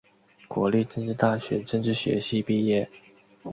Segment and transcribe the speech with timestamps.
[0.47, 2.89] 国立政治大学政治学系毕业。